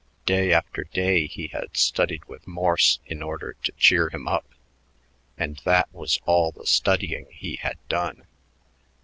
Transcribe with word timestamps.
Day 0.25 0.51
after 0.51 0.85
day 0.85 1.27
he 1.27 1.49
had 1.49 1.77
studied 1.77 2.25
with 2.25 2.47
Morse 2.47 2.97
in 3.05 3.21
order 3.21 3.55
to 3.63 3.71
cheer 3.73 4.09
him 4.09 4.27
up; 4.27 4.47
and 5.37 5.57
that 5.63 5.93
was 5.93 6.19
all 6.25 6.49
the 6.51 6.65
studying 6.65 7.27
he 7.29 7.57
had 7.57 7.77
done. 7.87 8.25